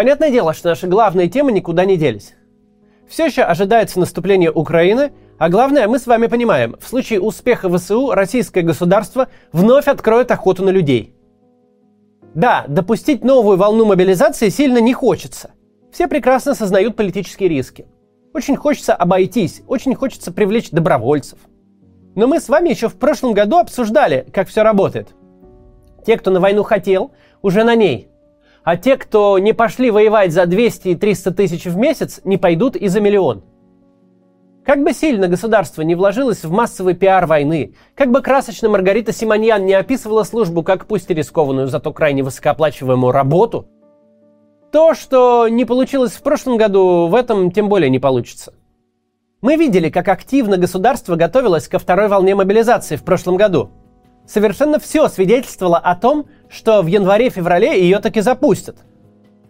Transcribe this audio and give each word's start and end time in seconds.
Понятное 0.00 0.30
дело, 0.30 0.54
что 0.54 0.70
наши 0.70 0.86
главные 0.86 1.28
темы 1.28 1.52
никуда 1.52 1.84
не 1.84 1.98
делись. 1.98 2.32
Все 3.06 3.26
еще 3.26 3.42
ожидается 3.42 4.00
наступление 4.00 4.50
Украины, 4.50 5.12
а 5.36 5.50
главное, 5.50 5.86
мы 5.88 5.98
с 5.98 6.06
вами 6.06 6.26
понимаем, 6.26 6.74
в 6.80 6.88
случае 6.88 7.20
успеха 7.20 7.68
ВСУ 7.68 8.12
российское 8.12 8.62
государство 8.62 9.28
вновь 9.52 9.88
откроет 9.88 10.30
охоту 10.30 10.64
на 10.64 10.70
людей. 10.70 11.14
Да, 12.32 12.64
допустить 12.66 13.24
новую 13.24 13.58
волну 13.58 13.84
мобилизации 13.84 14.48
сильно 14.48 14.78
не 14.78 14.94
хочется. 14.94 15.50
Все 15.92 16.08
прекрасно 16.08 16.54
сознают 16.54 16.96
политические 16.96 17.50
риски. 17.50 17.86
Очень 18.32 18.56
хочется 18.56 18.94
обойтись, 18.94 19.60
очень 19.66 19.94
хочется 19.94 20.32
привлечь 20.32 20.70
добровольцев. 20.70 21.40
Но 22.14 22.26
мы 22.26 22.40
с 22.40 22.48
вами 22.48 22.70
еще 22.70 22.88
в 22.88 22.94
прошлом 22.94 23.34
году 23.34 23.58
обсуждали, 23.58 24.26
как 24.32 24.48
все 24.48 24.62
работает. 24.62 25.08
Те, 26.06 26.16
кто 26.16 26.30
на 26.30 26.40
войну 26.40 26.62
хотел, 26.62 27.10
уже 27.42 27.64
на 27.64 27.74
ней. 27.74 28.09
А 28.62 28.76
те, 28.76 28.96
кто 28.96 29.38
не 29.38 29.52
пошли 29.52 29.90
воевать 29.90 30.32
за 30.32 30.46
200 30.46 30.88
и 30.88 30.94
300 30.94 31.30
тысяч 31.32 31.64
в 31.64 31.76
месяц, 31.76 32.20
не 32.24 32.36
пойдут 32.36 32.76
и 32.76 32.88
за 32.88 33.00
миллион. 33.00 33.42
Как 34.64 34.82
бы 34.82 34.92
сильно 34.92 35.26
государство 35.26 35.82
не 35.82 35.94
вложилось 35.94 36.44
в 36.44 36.52
массовый 36.52 36.94
пиар 36.94 37.26
войны, 37.26 37.74
как 37.94 38.10
бы 38.10 38.20
красочно 38.20 38.68
Маргарита 38.68 39.12
Симоньян 39.12 39.64
не 39.64 39.72
описывала 39.72 40.22
службу 40.22 40.62
как 40.62 40.86
пусть 40.86 41.10
и 41.10 41.14
рискованную, 41.14 41.68
зато 41.68 41.92
крайне 41.92 42.22
высокооплачиваемую 42.22 43.12
работу, 43.12 43.66
то, 44.70 44.94
что 44.94 45.48
не 45.48 45.64
получилось 45.64 46.12
в 46.12 46.22
прошлом 46.22 46.56
году, 46.56 47.08
в 47.08 47.14
этом 47.14 47.50
тем 47.50 47.68
более 47.68 47.90
не 47.90 47.98
получится. 47.98 48.54
Мы 49.40 49.56
видели, 49.56 49.88
как 49.88 50.08
активно 50.08 50.58
государство 50.58 51.16
готовилось 51.16 51.66
ко 51.66 51.78
второй 51.78 52.08
волне 52.08 52.34
мобилизации 52.34 52.96
в 52.96 53.02
прошлом 53.02 53.36
году. 53.36 53.70
Совершенно 54.26 54.78
все 54.78 55.08
свидетельствовало 55.08 55.78
о 55.78 55.96
том, 55.96 56.26
что 56.50 56.82
в 56.82 56.86
январе-феврале 56.86 57.80
ее 57.80 58.00
таки 58.00 58.20
запустят. 58.20 58.76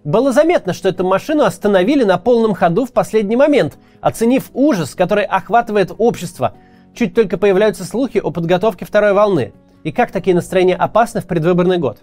Было 0.05 0.33
заметно, 0.33 0.73
что 0.73 0.89
эту 0.89 1.05
машину 1.05 1.45
остановили 1.45 2.05
на 2.05 2.19
полном 2.19 2.55
ходу 2.55 2.85
в 2.85 2.93
последний 2.93 3.37
момент, 3.37 3.79
оценив 4.01 4.51
ужас, 4.55 4.95
который 4.95 5.25
охватывает 5.25 5.93
общество. 5.97 6.55
Чуть 6.95 7.15
только 7.15 7.39
появляются 7.39 7.85
слухи 7.85 8.19
о 8.19 8.31
подготовке 8.31 8.85
второй 8.85 9.13
волны. 9.13 9.53
И 9.83 9.93
как 9.93 10.11
такие 10.11 10.35
настроения 10.35 10.77
опасны 10.77 11.21
в 11.21 11.27
предвыборный 11.27 11.79
год. 11.79 11.99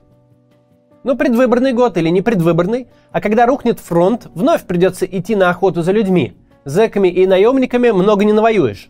Ну, 1.04 1.16
предвыборный 1.16 1.74
год 1.74 1.98
или 1.98 2.10
не 2.10 2.22
предвыборный, 2.22 2.88
а 3.12 3.22
когда 3.22 3.46
рухнет 3.46 3.80
фронт, 3.80 4.28
вновь 4.34 4.64
придется 4.64 5.06
идти 5.06 5.36
на 5.36 5.50
охоту 5.50 5.82
за 5.82 5.92
людьми. 5.92 6.36
Зэками 6.66 7.08
и 7.08 7.26
наемниками 7.26 7.92
много 7.92 8.26
не 8.26 8.34
навоюешь. 8.34 8.90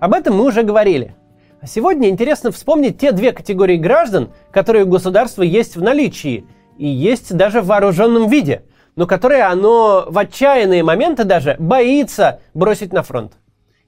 Об 0.00 0.12
этом 0.12 0.36
мы 0.36 0.44
уже 0.44 0.62
говорили. 0.62 1.16
А 1.60 1.66
сегодня 1.66 2.10
интересно 2.10 2.52
вспомнить 2.52 2.98
те 2.98 3.12
две 3.12 3.32
категории 3.32 3.76
граждан, 3.76 4.30
которые 4.50 4.84
у 4.84 4.88
государства 4.88 5.42
есть 5.42 5.76
в 5.76 5.82
наличии, 5.82 6.44
и 6.76 6.86
есть 6.86 7.34
даже 7.34 7.62
в 7.62 7.66
вооруженном 7.66 8.28
виде, 8.28 8.64
но 8.94 9.06
которые 9.06 9.44
оно 9.44 10.04
в 10.06 10.18
отчаянные 10.18 10.82
моменты 10.82 11.24
даже 11.24 11.56
боится 11.58 12.40
бросить 12.52 12.92
на 12.92 13.02
фронт. 13.02 13.32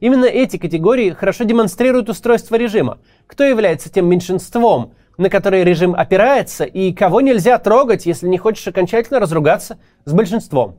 Именно 0.00 0.24
эти 0.24 0.56
категории 0.56 1.10
хорошо 1.10 1.44
демонстрируют 1.44 2.08
устройство 2.08 2.54
режима. 2.54 2.98
Кто 3.26 3.44
является 3.44 3.90
тем 3.90 4.08
меньшинством, 4.08 4.94
на 5.18 5.28
которое 5.28 5.64
режим 5.64 5.94
опирается, 5.94 6.64
и 6.64 6.92
кого 6.92 7.20
нельзя 7.20 7.58
трогать, 7.58 8.06
если 8.06 8.28
не 8.28 8.38
хочешь 8.38 8.66
окончательно 8.66 9.18
разругаться 9.20 9.78
с 10.04 10.12
большинством. 10.12 10.78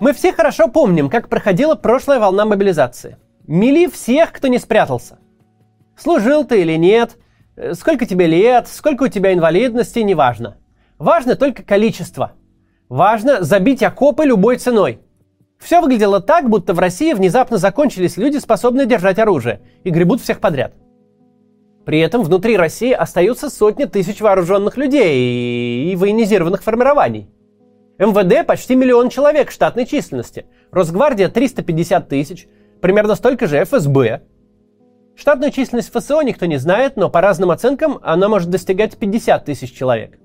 Мы 0.00 0.12
все 0.12 0.32
хорошо 0.32 0.68
помним, 0.68 1.10
как 1.10 1.28
проходила 1.28 1.74
прошлая 1.74 2.20
волна 2.20 2.44
мобилизации. 2.44 3.16
Мели 3.48 3.88
всех, 3.88 4.32
кто 4.32 4.46
не 4.46 4.58
спрятался. 4.58 5.18
Служил 5.96 6.44
ты 6.44 6.60
или 6.60 6.76
нет, 6.76 7.16
э, 7.56 7.74
сколько 7.74 8.06
тебе 8.06 8.26
лет, 8.26 8.68
сколько 8.68 9.04
у 9.04 9.08
тебя 9.08 9.32
инвалидности, 9.32 9.98
неважно. 9.98 10.58
Важно 10.98 11.34
только 11.34 11.64
количество. 11.64 12.32
Важно 12.88 13.42
забить 13.42 13.82
окопы 13.82 14.24
любой 14.24 14.58
ценой. 14.58 15.00
Все 15.58 15.80
выглядело 15.80 16.20
так, 16.20 16.48
будто 16.48 16.74
в 16.74 16.78
России 16.78 17.12
внезапно 17.12 17.58
закончились 17.58 18.16
люди, 18.16 18.38
способные 18.38 18.86
держать 18.86 19.18
оружие, 19.18 19.62
и 19.82 19.90
гребут 19.90 20.20
всех 20.20 20.38
подряд. 20.38 20.74
При 21.84 21.98
этом 21.98 22.22
внутри 22.22 22.56
России 22.56 22.92
остаются 22.92 23.50
сотни 23.50 23.86
тысяч 23.86 24.20
вооруженных 24.20 24.76
людей 24.76 25.90
и 25.90 25.96
военизированных 25.96 26.62
формирований. 26.62 27.28
МВД 27.98 28.46
почти 28.46 28.76
миллион 28.76 29.08
человек 29.08 29.50
штатной 29.50 29.84
численности, 29.84 30.46
Росгвардия 30.70 31.28
350 31.28 32.08
тысяч, 32.08 32.46
примерно 32.80 33.16
столько 33.16 33.48
же 33.48 33.60
ФСБ. 33.64 34.22
Штатную 35.16 35.50
численность 35.50 35.90
ФСО 35.90 36.20
никто 36.22 36.46
не 36.46 36.58
знает, 36.58 36.96
но 36.96 37.10
по 37.10 37.20
разным 37.20 37.50
оценкам 37.50 37.98
она 38.02 38.28
может 38.28 38.50
достигать 38.50 38.96
50 38.96 39.44
тысяч 39.44 39.72
человек. 39.72 40.16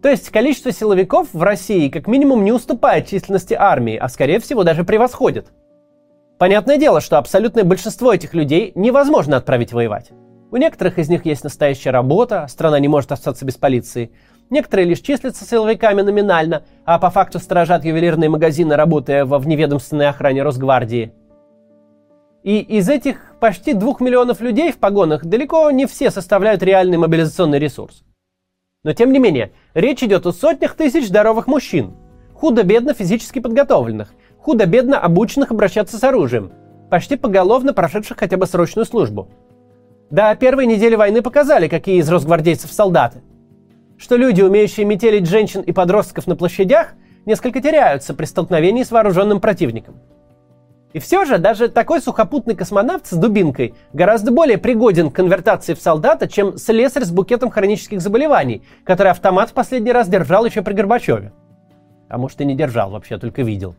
То 0.00 0.08
есть 0.08 0.30
количество 0.30 0.72
силовиков 0.72 1.28
в 1.34 1.42
России 1.42 1.90
как 1.90 2.06
минимум 2.06 2.42
не 2.44 2.52
уступает 2.52 3.08
численности 3.08 3.52
армии, 3.52 3.96
а 3.96 4.08
скорее 4.08 4.40
всего 4.40 4.64
даже 4.64 4.84
превосходит. 4.84 5.48
Понятное 6.38 6.78
дело, 6.78 7.02
что 7.02 7.18
абсолютное 7.18 7.64
большинство 7.64 8.14
этих 8.14 8.32
людей 8.32 8.72
невозможно 8.74 9.36
отправить 9.36 9.74
воевать. 9.74 10.12
У 10.50 10.56
некоторых 10.56 10.98
из 10.98 11.10
них 11.10 11.26
есть 11.26 11.44
настоящая 11.44 11.90
работа, 11.90 12.46
страна 12.48 12.78
не 12.78 12.88
может 12.88 13.12
остаться 13.12 13.44
без 13.44 13.56
полиции– 13.56 14.12
Некоторые 14.50 14.88
лишь 14.88 15.00
числятся 15.00 15.44
силовиками 15.44 16.00
номинально, 16.00 16.62
а 16.84 16.98
по 16.98 17.10
факту 17.10 17.38
сторожат 17.38 17.84
ювелирные 17.84 18.30
магазины, 18.30 18.76
работая 18.76 19.26
во 19.26 19.38
вневедомственной 19.38 20.08
охране 20.08 20.42
Росгвардии. 20.42 21.12
И 22.42 22.60
из 22.60 22.88
этих 22.88 23.34
почти 23.40 23.74
двух 23.74 24.00
миллионов 24.00 24.40
людей 24.40 24.72
в 24.72 24.78
погонах 24.78 25.24
далеко 25.26 25.70
не 25.70 25.86
все 25.86 26.10
составляют 26.10 26.62
реальный 26.62 26.96
мобилизационный 26.96 27.58
ресурс. 27.58 28.04
Но 28.84 28.94
тем 28.94 29.12
не 29.12 29.18
менее, 29.18 29.52
речь 29.74 30.02
идет 30.02 30.24
о 30.24 30.32
сотнях 30.32 30.74
тысяч 30.74 31.08
здоровых 31.08 31.46
мужчин, 31.46 31.94
худо-бедно 32.32 32.94
физически 32.94 33.40
подготовленных, 33.40 34.14
худо-бедно 34.38 34.98
обученных 34.98 35.50
обращаться 35.50 35.98
с 35.98 36.04
оружием, 36.04 36.52
почти 36.90 37.16
поголовно 37.16 37.74
прошедших 37.74 38.16
хотя 38.16 38.38
бы 38.38 38.46
срочную 38.46 38.86
службу. 38.86 39.28
Да, 40.10 40.34
первые 40.36 40.66
недели 40.66 40.94
войны 40.94 41.20
показали, 41.20 41.68
какие 41.68 41.98
из 41.98 42.08
росгвардейцев 42.08 42.72
солдаты– 42.72 43.20
что 43.98 44.16
люди, 44.16 44.40
умеющие 44.40 44.86
метелить 44.86 45.26
женщин 45.26 45.60
и 45.60 45.72
подростков 45.72 46.26
на 46.26 46.36
площадях, 46.36 46.94
несколько 47.26 47.60
теряются 47.60 48.14
при 48.14 48.24
столкновении 48.24 48.84
с 48.84 48.90
вооруженным 48.90 49.40
противником. 49.40 50.00
И 50.94 51.00
все 51.00 51.26
же 51.26 51.36
даже 51.36 51.68
такой 51.68 52.00
сухопутный 52.00 52.56
космонавт 52.56 53.06
с 53.06 53.12
дубинкой 53.12 53.74
гораздо 53.92 54.32
более 54.32 54.56
пригоден 54.56 55.10
к 55.10 55.14
конвертации 55.14 55.74
в 55.74 55.82
солдата, 55.82 56.28
чем 56.28 56.56
слесарь 56.56 57.04
с 57.04 57.10
букетом 57.10 57.50
хронических 57.50 58.00
заболеваний, 58.00 58.62
который 58.84 59.10
автомат 59.10 59.50
в 59.50 59.52
последний 59.52 59.92
раз 59.92 60.08
держал 60.08 60.46
еще 60.46 60.62
при 60.62 60.72
Горбачеве. 60.72 61.32
А 62.08 62.16
может 62.16 62.40
и 62.40 62.46
не 62.46 62.54
держал 62.54 62.90
вообще, 62.90 63.18
только 63.18 63.42
видел. 63.42 63.76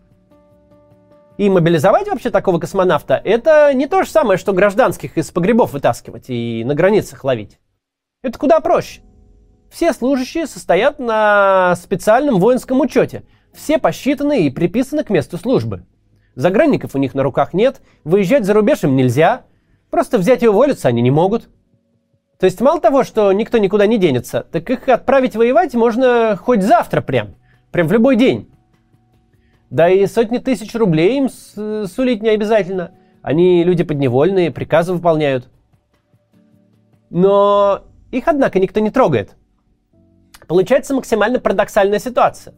И 1.37 1.49
мобилизовать 1.49 2.07
вообще 2.07 2.29
такого 2.29 2.59
космонавта– 2.59 3.19
это 3.23 3.73
не 3.73 3.87
то 3.87 4.03
же 4.03 4.09
самое, 4.09 4.37
что 4.37 4.53
гражданских 4.53 5.17
из 5.17 5.31
погребов 5.31 5.73
вытаскивать 5.73 6.25
и 6.27 6.63
на 6.65 6.75
границах 6.75 7.23
ловить. 7.23 7.59
Это 8.21 8.37
куда 8.37 8.59
проще. 8.59 9.01
Все 9.69 9.93
служащие 9.93 10.47
состоят 10.47 10.99
на 10.99 11.75
специальном 11.75 12.39
воинском 12.39 12.79
учете. 12.81 13.23
Все 13.53 13.77
посчитаны 13.77 14.45
и 14.45 14.49
приписаны 14.49 15.03
к 15.03 15.09
месту 15.09 15.37
службы. 15.37 15.85
Загранников 16.35 16.95
у 16.95 16.97
них 16.97 17.13
на 17.13 17.23
руках 17.23 17.53
нет, 17.53 17.81
выезжать 18.03 18.45
за 18.45 18.53
рубеж 18.53 18.83
им 18.83 18.95
нельзя. 18.95 19.43
Просто 19.89 20.17
взять 20.17 20.43
и 20.43 20.47
уволиться 20.47 20.87
они 20.87 21.01
не 21.01 21.11
могут. 21.11 21.49
То 22.39 22.45
есть 22.45 22.61
мало 22.61 22.79
того, 22.79 23.03
что 23.03 23.31
никто 23.33 23.57
никуда 23.57 23.85
не 23.85 23.97
денется, 23.97 24.45
так 24.49 24.69
их 24.69 24.87
отправить 24.87 25.35
воевать 25.35 25.73
можно 25.73 26.37
хоть 26.41 26.63
завтра 26.63 27.01
прям. 27.01 27.35
Прям 27.71 27.87
в 27.87 27.91
любой 27.91 28.15
день. 28.15 28.49
Да 29.69 29.89
и 29.89 30.05
сотни 30.07 30.37
тысяч 30.37 30.73
рублей 30.73 31.17
им 31.17 31.29
сулить 31.87 32.23
не 32.23 32.29
обязательно. 32.29 32.91
Они 33.21 33.63
люди 33.63 33.83
подневольные, 33.83 34.51
приказы 34.51 34.93
выполняют. 34.93 35.49
Но 37.09 37.83
их, 38.11 38.27
однако, 38.27 38.59
никто 38.59 38.79
не 38.79 38.89
трогает. 38.89 39.35
Получается 40.49 40.95
максимально 40.95 41.39
парадоксальная 41.39 41.99
ситуация. 41.99 42.55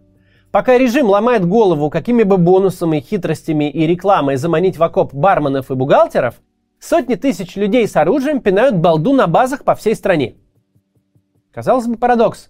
Пока 0.49 0.77
режим 0.77 1.09
ломает 1.09 1.45
голову, 1.45 1.89
какими 1.89 2.23
бы 2.23 2.37
бонусами, 2.37 3.01
хитростями 3.01 3.69
и 3.69 3.85
рекламой 3.85 4.37
заманить 4.37 4.77
в 4.77 4.83
окоп 4.83 5.13
барменов 5.13 5.71
и 5.71 5.75
бухгалтеров, 5.75 6.35
сотни 6.79 7.15
тысяч 7.15 7.57
людей 7.57 7.85
с 7.85 7.97
оружием 7.97 8.39
пинают 8.39 8.77
балду 8.77 9.11
на 9.11 9.27
базах 9.27 9.65
по 9.65 9.75
всей 9.75 9.93
стране. 9.93 10.35
Казалось 11.51 11.85
бы, 11.85 11.97
парадокс. 11.97 12.49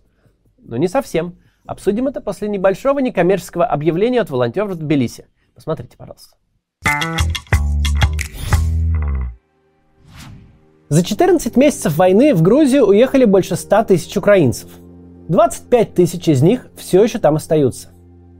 Но 0.59 0.77
не 0.77 0.87
совсем. 0.87 1.39
Обсудим 1.65 2.07
это 2.07 2.21
после 2.21 2.47
небольшого 2.47 2.99
некоммерческого 2.99 3.65
объявления 3.65 4.21
от 4.21 4.29
волонтеров 4.29 4.73
в 4.73 4.75
Тбилиси. 4.75 5.25
Посмотрите, 5.55 5.97
пожалуйста. 5.97 6.37
За 10.89 11.03
14 11.03 11.57
месяцев 11.57 11.97
войны 11.97 12.35
в 12.35 12.43
Грузию 12.43 12.85
уехали 12.85 13.25
больше 13.25 13.55
100 13.55 13.85
тысяч 13.85 14.15
украинцев– 14.15 14.69
25 15.27 15.93
тысяч 15.93 16.27
из 16.27 16.41
них 16.41 16.67
все 16.75 17.03
еще 17.03 17.19
там 17.19 17.35
остаются. 17.35 17.89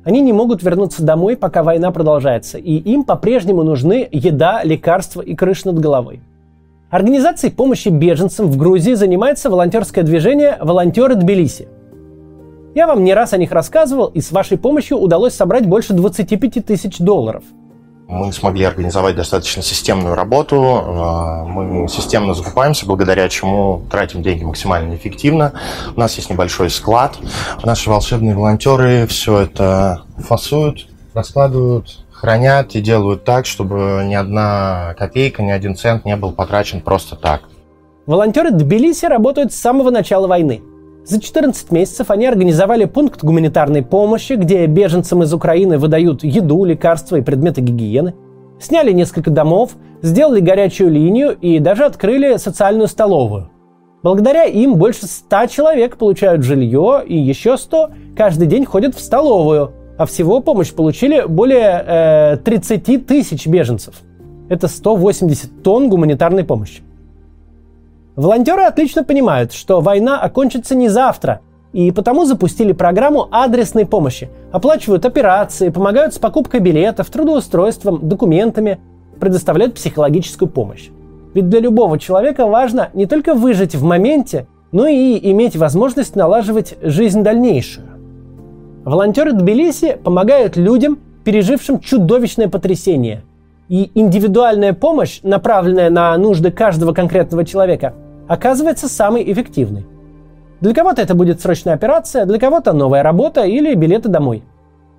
Они 0.04 0.22
не 0.22 0.34
могут 0.34 0.64
вернуться 0.64 1.04
домой, 1.04 1.38
пока 1.38 1.64
война 1.64 1.92
продолжается, 1.92 2.58
и 2.58 2.74
им 2.74 3.04
по-прежнему 3.04 3.64
нужны 3.64 4.08
еда, 4.12 4.64
лекарства 4.64 5.22
и 5.22 5.36
крыша 5.36 5.68
над 5.68 5.80
головой. 5.80 6.22
Организацией 6.90 7.54
помощи 7.54 7.90
беженцам 7.90 8.48
в 8.48 8.58
Грузии 8.58 8.94
занимается 8.96 9.50
волонтерское 9.50 10.04
движение 10.04 10.58
«Волонтеры 10.60 11.16
Тбилиси». 11.16 11.68
Я 12.74 12.88
вам 12.88 13.04
не 13.04 13.14
раз 13.14 13.34
о 13.34 13.38
них 13.38 13.52
рассказывал, 13.52 14.08
и 14.08 14.22
с 14.22 14.32
вашей 14.32 14.58
помощью 14.58 14.98
удалось 14.98 15.34
собрать 15.34 15.68
больше 15.68 15.94
25 15.94 16.66
тысяч 16.66 16.98
долларов– 16.98 17.44
мы 18.12 18.34
смогли 18.34 18.66
организовать 18.66 19.16
достаточно 19.16 19.64
системную 19.64 20.16
работу. 20.16 20.56
Э, 20.56 21.44
мы 21.46 21.88
системно 21.88 22.34
закупаемся, 22.34 22.86
благодаря 22.86 23.28
чему 23.30 23.84
тратим 23.90 24.22
деньги 24.22 24.44
максимально 24.44 24.96
эффективно. 24.96 25.54
У 25.96 26.00
нас 26.00 26.16
есть 26.18 26.30
небольшой 26.30 26.70
склад. 26.70 27.18
Наши 27.64 27.90
волшебные 27.90 28.36
волонтеры 28.36 29.08
все 29.08 29.40
это 29.40 30.04
фасуют, 30.18 30.88
раскладывают, 31.14 32.06
хранят 32.12 32.76
и 32.76 32.82
делают 32.82 33.24
так, 33.24 33.46
чтобы 33.46 34.04
ни 34.06 34.14
одна 34.14 34.94
копейка, 35.00 35.42
ни 35.42 35.52
один 35.52 35.76
цент 35.78 36.04
не 36.04 36.18
был 36.18 36.34
потрачен 36.34 36.82
просто 36.82 37.16
так. 37.16 37.44
Волонтеры 38.06 38.52
Тбилиси 38.52 39.06
работают 39.06 39.54
с 39.54 39.58
самого 39.58 39.90
начала 39.90 40.28
войны– 40.28 40.62
за 41.04 41.20
14 41.20 41.72
месяцев 41.72 42.12
они 42.12 42.28
организовали 42.28 42.86
пункт 42.86 43.24
гуманитарной 43.24 43.82
помощи, 43.82 44.34
где 44.34 44.68
беженцам 44.68 45.24
из 45.24 45.34
Украины 45.34 45.80
выдают 45.80 46.24
еду, 46.24 46.64
лекарства 46.64 47.16
и 47.16 47.22
предметы 47.22 47.62
гигиены. 47.62 48.14
Сняли 48.60 48.92
несколько 48.92 49.32
домов, 49.32 49.72
сделали 50.04 50.40
горячую 50.40 50.92
линию 50.92 51.36
и 51.42 51.58
даже 51.58 51.86
открыли 51.86 52.38
социальную 52.38 52.88
столовую. 52.88 53.50
Благодаря 54.04 54.46
им 54.46 54.76
больше 54.76 55.08
100 55.08 55.48
человек 55.48 55.98
получают 55.98 56.44
жилье, 56.44 57.04
и 57.06 57.18
еще 57.18 57.58
100 57.58 57.90
каждый 58.16 58.48
день 58.48 58.66
ходят 58.66 58.96
в 58.96 59.00
столовую. 59.00 59.72
А 59.98 60.06
всего 60.06 60.40
помощь 60.40 60.72
получили 60.72 61.24
более 61.28 61.84
э, 61.86 62.38
30 62.38 63.06
тысяч 63.08 63.48
беженцев. 63.48 64.02
Это 64.50 64.68
180 64.68 65.64
тонн 65.64 65.90
гуманитарной 65.90 66.44
помощи. 66.44 66.82
Волонтеры 68.16 68.64
отлично 68.64 69.04
понимают, 69.04 69.54
что 69.54 69.80
война 69.80 70.20
окончится 70.20 70.76
не 70.76 70.90
завтра, 70.90 71.40
и 71.72 71.92
потому 71.92 72.26
запустили 72.26 72.74
программу 72.74 73.30
адресной 73.32 73.86
помощи. 73.86 74.30
Оплачивают 74.52 75.06
операции, 75.06 75.70
помогают 75.70 76.14
с 76.14 76.20
покупкой 76.20 76.60
билетов, 76.60 77.10
трудоустройством, 77.10 78.00
документами, 78.10 78.80
предоставляют 79.20 79.76
психологическую 79.76 80.50
помощь. 80.50 80.90
Ведь 81.34 81.48
для 81.48 81.62
любого 81.62 81.98
человека 81.98 82.46
важно 82.48 82.90
не 82.94 83.06
только 83.06 83.34
выжить 83.34 83.76
в 83.76 83.84
моменте, 83.84 84.48
но 84.74 84.88
и 84.88 85.32
иметь 85.32 85.56
возможность 85.56 86.16
налаживать 86.18 86.76
жизнь 86.82 87.24
дальнейшую. 87.24 87.88
Волонтеры 88.84 89.32
Тбилиси 89.32 89.98
помогают 90.04 90.58
людям, 90.58 91.00
пережившим 91.24 91.80
чудовищное 91.80 92.50
потрясение– 92.50 93.24
и 93.72 93.90
индивидуальная 93.96 94.74
помощь, 94.74 95.22
направленная 95.24 95.90
на 95.90 96.18
нужды 96.18 96.52
каждого 96.52 96.92
конкретного 96.92 97.46
человека, 97.46 97.94
оказывается 98.28 98.90
самой 98.90 99.32
эффективной. 99.32 99.86
Для 100.60 100.74
кого-то 100.74 101.02
это 101.02 101.16
будет 101.16 101.40
срочная 101.40 101.76
операция, 101.76 102.26
для 102.26 102.38
кого-то 102.38 102.74
новая 102.74 103.02
работа 103.02 103.44
или 103.44 103.74
билеты 103.74 104.10
домой. 104.10 104.44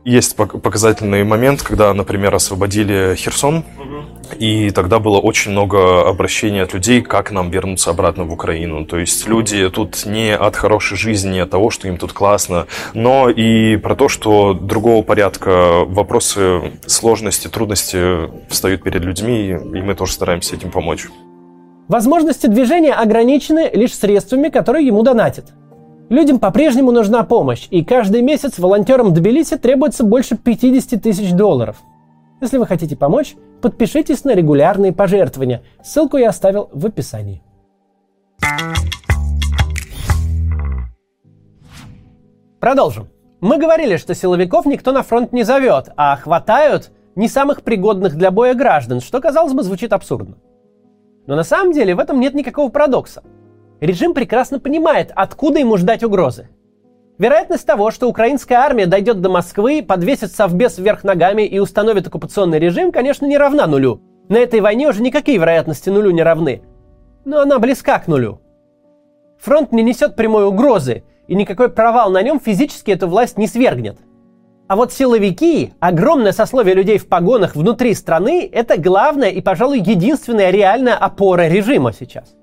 Есть 0.04 0.34
показательный 0.34 1.22
момент, 1.22 1.62
когда, 1.62 1.94
например, 1.94 2.34
освободили 2.34 3.14
Херсон, 3.14 3.58
угу. 3.58 4.34
и 4.36 4.70
тогда 4.70 4.98
было 4.98 5.18
очень 5.18 5.52
много 5.52 6.08
обращений 6.08 6.60
от 6.60 6.74
людей, 6.74 7.02
как 7.02 7.30
нам 7.30 7.50
вернуться 7.50 7.90
обратно 7.90 8.24
в 8.24 8.32
Украину. 8.32 8.84
То 8.84 8.98
есть 8.98 9.28
люди 9.28 9.70
тут 9.70 10.04
не 10.04 10.34
от 10.34 10.56
хорошей 10.56 10.96
жизни, 10.96 11.34
не 11.34 11.38
от 11.38 11.50
того, 11.50 11.70
что 11.70 11.86
им 11.86 11.98
тут 11.98 12.12
классно, 12.12 12.66
но 12.94 13.30
и 13.30 13.76
про 13.76 13.94
то, 13.94 14.08
что 14.08 14.54
другого 14.54 15.04
порядка 15.04 15.84
вопросы 15.86 16.72
сложности, 16.86 17.46
трудности 17.46 18.28
встают 18.48 18.82
перед 18.82 19.04
людьми, 19.04 19.50
и 19.50 19.82
мы 19.82 19.94
тоже 19.94 20.14
стараемся 20.14 20.56
этим 20.56 20.72
помочь. 20.72 21.06
Возможности 21.86 22.48
движения 22.48 22.94
ограничены 22.94 23.70
лишь 23.72 23.94
средствами, 23.94 24.48
которые 24.48 24.84
ему 24.84 25.04
донатят. 25.04 25.52
Людям 26.12 26.38
по-прежнему 26.38 26.92
нужна 26.92 27.22
помощь, 27.24 27.66
и 27.70 27.82
каждый 27.82 28.20
месяц 28.20 28.58
волонтерам 28.58 29.14
Тбилиси 29.14 29.56
требуется 29.56 30.04
больше 30.04 30.36
50 30.36 31.00
тысяч 31.00 31.32
долларов. 31.32 31.78
Если 32.42 32.58
вы 32.58 32.66
хотите 32.66 32.98
помочь, 32.98 33.34
подпишитесь 33.62 34.22
на 34.22 34.34
регулярные 34.34 34.92
пожертвования. 34.92 35.62
Ссылку 35.82 36.18
я 36.18 36.28
оставил 36.28 36.68
в 36.70 36.84
описании. 36.84 37.42
Продолжим. 42.60 43.08
Мы 43.40 43.56
говорили, 43.56 43.96
что 43.96 44.14
силовиков 44.14 44.66
никто 44.66 44.92
на 44.92 45.02
фронт 45.02 45.32
не 45.32 45.44
зовет, 45.44 45.92
а 45.96 46.14
хватают 46.16 46.90
не 47.14 47.26
самых 47.26 47.62
пригодных 47.62 48.16
для 48.16 48.30
боя 48.30 48.52
граждан, 48.52 49.00
что, 49.00 49.18
казалось 49.18 49.54
бы, 49.54 49.62
звучит 49.62 49.94
абсурдно. 49.94 50.36
Но 51.26 51.36
на 51.36 51.42
самом 51.42 51.72
деле 51.72 51.94
в 51.94 52.00
этом 52.00 52.20
нет 52.20 52.34
никакого 52.34 52.68
парадокса. 52.68 53.22
Режим 53.82 54.14
прекрасно 54.14 54.60
понимает, 54.60 55.10
откуда 55.12 55.58
ему 55.58 55.76
ждать 55.76 56.04
угрозы. 56.04 56.48
Вероятность 57.18 57.66
того, 57.66 57.90
что 57.90 58.08
украинская 58.08 58.60
армия 58.60 58.86
дойдет 58.86 59.20
до 59.20 59.28
Москвы, 59.28 59.82
подвесит 59.82 60.30
совбез 60.30 60.78
вверх 60.78 61.02
ногами 61.02 61.42
и 61.42 61.58
установит 61.58 62.06
оккупационный 62.06 62.60
режим, 62.60 62.92
конечно, 62.92 63.26
не 63.26 63.36
равна 63.36 63.66
нулю. 63.66 64.00
На 64.28 64.36
этой 64.36 64.60
войне 64.60 64.88
уже 64.88 65.02
никакие 65.02 65.36
вероятности 65.36 65.90
нулю 65.90 66.12
не 66.12 66.22
равны. 66.22 66.62
Но 67.24 67.40
она 67.40 67.58
близка 67.58 67.98
к 67.98 68.06
нулю. 68.06 68.40
Фронт 69.40 69.72
не 69.72 69.82
несет 69.82 70.14
прямой 70.14 70.46
угрозы, 70.46 71.02
и 71.26 71.34
никакой 71.34 71.68
провал 71.68 72.12
на 72.12 72.22
нем 72.22 72.38
физически 72.38 72.92
эту 72.92 73.08
власть 73.08 73.36
не 73.36 73.48
свергнет. 73.48 73.98
А 74.68 74.76
вот 74.76 74.92
силовики, 74.92 75.72
огромное 75.80 76.30
сословие 76.30 76.76
людей 76.76 76.98
в 76.98 77.08
погонах 77.08 77.56
внутри 77.56 77.94
страны, 77.94 78.48
это 78.52 78.80
главная 78.80 79.30
и, 79.30 79.40
пожалуй, 79.40 79.80
единственная 79.80 80.50
реальная 80.50 80.94
опора 80.94 81.48
режима 81.48 81.92
сейчас. 81.92 82.36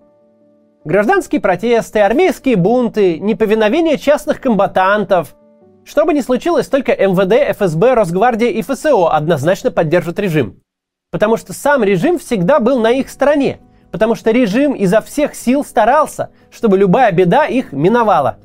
Гражданские 0.85 1.41
протесты, 1.41 1.99
армейские 1.99 2.55
бунты, 2.55 3.19
неповиновение 3.19 3.97
частных 3.97 4.39
комбатантов. 4.39 5.35
Что 5.83 6.05
бы 6.05 6.13
ни 6.13 6.21
случилось, 6.21 6.67
только 6.67 6.93
МВД, 6.93 7.57
ФСБ, 7.57 7.95
Росгвардия 7.95 8.49
и 8.49 8.61
ФСО 8.61 9.13
однозначно 9.13 9.71
поддержат 9.71 10.19
режим. 10.19 10.61
Потому 11.11 11.35
что 11.35 11.51
сам 11.51 11.83
режим 11.83 12.17
всегда 12.17 12.61
был 12.61 12.79
на 12.79 12.91
их 12.91 13.09
стороне. 13.09 13.59
Потому 13.91 14.15
что 14.15 14.31
режим 14.31 14.73
изо 14.73 15.01
всех 15.01 15.35
сил 15.35 15.65
старался, 15.65 16.29
чтобы 16.49 16.77
любая 16.77 17.11
беда 17.11 17.45
их 17.45 17.73
миновала. 17.73 18.37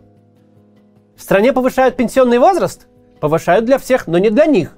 В 1.16 1.22
стране 1.22 1.52
повышают 1.52 1.96
пенсионный 1.96 2.38
возраст? 2.38 2.88
Повышают 3.20 3.64
для 3.64 3.78
всех, 3.78 4.08
но 4.08 4.19
не 4.19 4.30
для 4.30 4.46
них. 4.46 4.76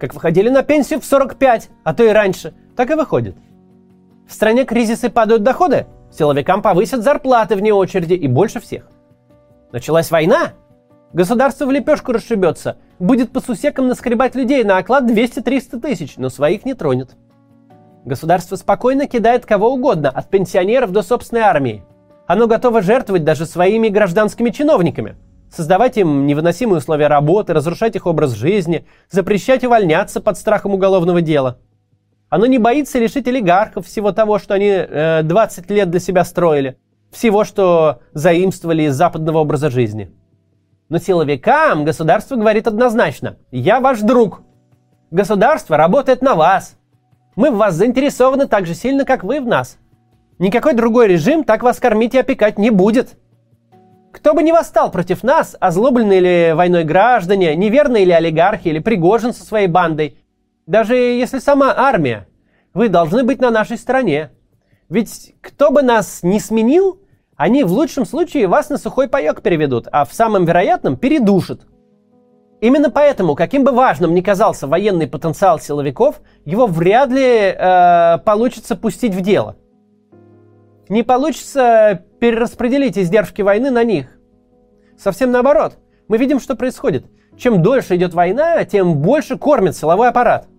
Как 0.00 0.14
выходили 0.14 0.48
на 0.48 0.62
пенсию 0.62 1.00
в 1.00 1.04
45, 1.04 1.68
а 1.84 1.92
то 1.92 2.02
и 2.02 2.08
раньше, 2.08 2.54
так 2.76 2.90
и 2.90 2.94
выходит. 2.94 3.36
В 4.26 4.32
стране 4.32 4.64
кризисы 4.64 5.10
падают 5.10 5.42
доходы? 5.42 5.86
Силовикам 6.10 6.62
повысят 6.62 7.02
зарплаты 7.02 7.54
вне 7.56 7.72
очереди 7.72 8.14
и 8.14 8.26
больше 8.28 8.60
всех. 8.60 8.88
Началась 9.72 10.10
война? 10.10 10.52
Государство 11.12 11.66
в 11.66 11.70
лепешку 11.70 12.12
расшибется, 12.12 12.76
будет 12.98 13.32
по 13.32 13.40
сусекам 13.40 13.88
наскребать 13.88 14.34
людей 14.34 14.64
на 14.64 14.78
оклад 14.78 15.04
200-300 15.04 15.80
тысяч, 15.80 16.16
но 16.16 16.28
своих 16.28 16.64
не 16.64 16.74
тронет. 16.74 17.16
Государство 18.04 18.56
спокойно 18.56 19.06
кидает 19.06 19.46
кого 19.46 19.72
угодно, 19.72 20.10
от 20.10 20.28
пенсионеров 20.28 20.92
до 20.92 21.02
собственной 21.02 21.42
армии. 21.42 21.84
Оно 22.26 22.46
готово 22.46 22.82
жертвовать 22.82 23.24
даже 23.24 23.46
своими 23.46 23.88
гражданскими 23.88 24.50
чиновниками. 24.50 25.16
Создавать 25.50 25.96
им 25.96 26.26
невыносимые 26.26 26.78
условия 26.78 27.06
работы, 27.06 27.54
разрушать 27.54 27.96
их 27.96 28.06
образ 28.06 28.32
жизни, 28.32 28.86
запрещать 29.10 29.64
увольняться 29.64 30.20
под 30.20 30.36
страхом 30.36 30.74
уголовного 30.74 31.22
дела– 31.22 31.58
оно 32.28 32.46
не 32.46 32.58
боится 32.58 32.98
лишить 32.98 33.26
олигархов 33.26 33.86
всего 33.86 34.12
того, 34.12 34.38
что 34.38 34.54
они 34.54 34.68
э, 34.68 35.22
20 35.22 35.70
лет 35.70 35.90
для 35.90 36.00
себя 36.00 36.24
строили, 36.24 36.78
всего, 37.10 37.44
что 37.44 38.00
заимствовали 38.12 38.82
из 38.84 38.94
западного 38.94 39.38
образа 39.38 39.70
жизни. 39.70 40.12
Но 40.88 40.98
силовикам 40.98 41.84
государство 41.84 42.36
говорит 42.36 42.66
однозначно, 42.66 43.36
я 43.50 43.80
ваш 43.80 44.00
друг. 44.00 44.42
Государство 45.10 45.76
работает 45.76 46.22
на 46.22 46.34
вас. 46.34 46.76
Мы 47.34 47.50
в 47.50 47.56
вас 47.56 47.74
заинтересованы 47.74 48.46
так 48.46 48.66
же 48.66 48.74
сильно, 48.74 49.04
как 49.04 49.24
вы 49.24 49.40
в 49.40 49.46
нас. 49.46 49.78
Никакой 50.38 50.74
другой 50.74 51.08
режим 51.08 51.44
так 51.44 51.62
вас 51.62 51.78
кормить 51.78 52.14
и 52.14 52.18
опекать 52.18 52.58
не 52.58 52.70
будет. 52.70 53.16
Кто 54.12 54.34
бы 54.34 54.42
ни 54.42 54.52
восстал 54.52 54.90
против 54.90 55.22
нас, 55.22 55.56
озлобленные 55.60 56.20
ли 56.20 56.52
войной 56.52 56.84
граждане, 56.84 57.54
неверные 57.54 58.04
ли 58.04 58.12
олигархи 58.12 58.68
или 58.68 58.78
Пригожин 58.78 59.32
со 59.32 59.44
своей 59.44 59.66
бандой, 59.66 60.18
даже 60.68 60.96
если 60.96 61.38
сама 61.38 61.72
армия, 61.74 62.28
вы 62.74 62.90
должны 62.90 63.24
быть 63.24 63.40
на 63.40 63.50
нашей 63.50 63.78
стороне. 63.78 64.32
Ведь 64.90 65.34
кто 65.40 65.70
бы 65.70 65.80
нас 65.80 66.22
не 66.22 66.38
сменил, 66.38 67.00
они 67.36 67.64
в 67.64 67.72
лучшем 67.72 68.04
случае 68.04 68.48
вас 68.48 68.68
на 68.68 68.76
сухой 68.76 69.08
паек 69.08 69.40
переведут, 69.40 69.88
а 69.90 70.04
в 70.04 70.12
самом 70.12 70.44
вероятном 70.44 70.98
передушат. 70.98 71.62
Именно 72.60 72.90
поэтому, 72.90 73.34
каким 73.34 73.64
бы 73.64 73.72
важным 73.72 74.14
ни 74.14 74.20
казался 74.20 74.66
военный 74.66 75.06
потенциал 75.06 75.58
силовиков, 75.58 76.20
его 76.44 76.66
вряд 76.66 77.08
ли 77.08 77.24
э, 77.24 78.18
получится 78.26 78.76
пустить 78.76 79.14
в 79.14 79.22
дело. 79.22 79.56
Не 80.90 81.02
получится 81.02 82.04
перераспределить 82.20 82.98
издержки 82.98 83.40
войны 83.40 83.70
на 83.70 83.84
них. 83.84 84.18
Совсем 84.98 85.30
наоборот. 85.30 85.78
Мы 86.08 86.18
видим, 86.18 86.40
что 86.40 86.56
происходит. 86.56 87.06
Чем 87.38 87.62
дольше 87.62 87.96
идет 87.96 88.12
война, 88.12 88.64
тем 88.64 88.98
больше 88.98 89.38
кормит 89.38 89.74
силовой 89.74 90.08
аппарат– 90.08 90.46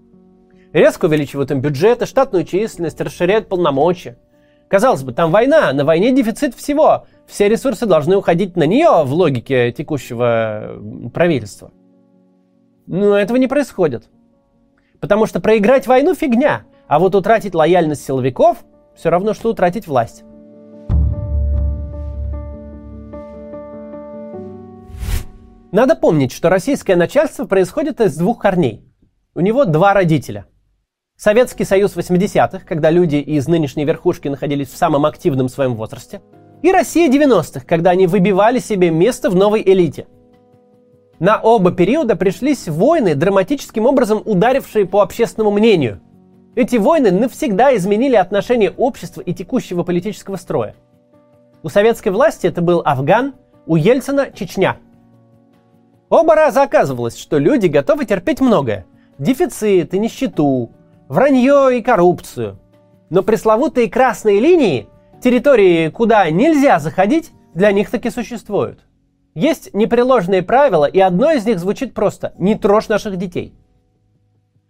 резко 0.73 1.05
увеличивают 1.05 1.51
им 1.51 1.61
бюджеты, 1.61 2.05
штатную 2.05 2.45
численность, 2.45 3.01
расширяют 3.01 3.47
полномочия. 3.47 4.17
Казалось 4.67 5.03
бы, 5.03 5.13
там 5.13 5.31
война, 5.31 5.73
на 5.73 5.83
войне 5.83 6.11
дефицит 6.11 6.53
всего. 6.53 7.05
Все 7.25 7.49
ресурсы 7.49 7.85
должны 7.85 8.15
уходить 8.15 8.55
на 8.55 8.67
нее 8.67 9.03
в 9.03 9.13
логике 9.13 9.71
текущего 9.71 10.79
правительства. 11.13 11.71
Но 12.85 13.17
этого 13.17 13.37
не 13.37 13.47
происходит. 13.47 14.09
Потому 14.99 15.25
что 15.25 15.39
проиграть 15.39 15.87
войну 15.87 16.13
фигня, 16.13 16.63
а 16.87 16.99
вот 16.99 17.15
утратить 17.15 17.55
лояльность 17.55 18.05
силовиков 18.05 18.63
все 18.95 19.09
равно, 19.09 19.33
что 19.33 19.49
утратить 19.49 19.87
власть. 19.87 20.23
Надо 25.71 25.95
помнить, 25.95 26.31
что 26.31 26.49
российское 26.49 26.95
начальство 26.95 27.45
происходит 27.45 28.01
из 28.01 28.17
двух 28.17 28.39
корней. 28.39 28.83
У 29.35 29.39
него 29.39 29.65
два 29.65 29.93
родителя. 29.93 30.45
Советский 31.19 31.65
Союз 31.65 31.97
80-х, 31.97 32.61
когда 32.65 32.89
люди 32.89 33.17
из 33.17 33.45
нынешней 33.49 33.83
верхушки 33.83 34.29
находились 34.29 34.69
в 34.69 34.77
самом 34.77 35.05
активном 35.05 35.49
своем 35.49 35.75
возрасте. 35.75 36.21
И 36.61 36.71
Россия 36.71 37.11
90-х, 37.11 37.65
когда 37.67 37.89
они 37.89 38.07
выбивали 38.07 38.59
себе 38.59 38.89
место 38.89 39.29
в 39.29 39.35
новой 39.35 39.61
элите. 39.61 40.07
На 41.19 41.41
оба 41.41 41.73
периода 41.73 42.15
пришлись 42.15 42.69
войны, 42.69 43.15
драматическим 43.15 43.85
образом 43.85 44.21
ударившие 44.23 44.85
по 44.85 45.01
общественному 45.01 45.51
мнению. 45.51 45.99
Эти 46.55 46.77
войны 46.77 47.11
навсегда 47.11 47.75
изменили 47.75 48.15
отношение 48.15 48.71
общества 48.71 49.19
и 49.19 49.33
текущего 49.33 49.83
политического 49.83 50.37
строя. 50.37 50.73
У 51.63 51.67
советской 51.67 52.13
власти 52.13 52.47
это 52.47 52.61
был 52.61 52.81
Афган, 52.85 53.33
у 53.65 53.75
Ельцина– 53.75 54.31
Чечня– 54.33 54.77
Оба 56.09 56.33
раза 56.33 56.63
оказывалось, 56.63 57.17
что 57.17 57.37
люди 57.37 57.67
готовы 57.67 58.05
терпеть 58.05 58.41
многое. 58.41 58.87
Дефицит 59.19 59.93
и 59.93 59.99
нищету, 59.99 60.71
вранье 61.09 61.77
и 61.77 61.81
коррупцию. 61.81 62.57
Но 63.09 63.23
пресловутые 63.23 63.89
красные 63.89 64.39
линии, 64.39 64.87
территории, 65.21 65.89
куда 65.89 66.29
нельзя 66.29 66.79
заходить, 66.79 67.31
для 67.53 67.71
них 67.73 67.89
таки 67.89 68.09
существуют. 68.11 68.85
Есть 69.33 69.73
непреложные 69.73 70.43
правила, 70.43 70.85
и 70.85 70.99
одно 70.99 71.31
из 71.31 71.45
них 71.45 71.59
звучит 71.59 71.93
просто 71.93 72.33
«не 72.37 72.55
трожь 72.55 72.87
наших 72.87 73.17
детей». 73.17 73.53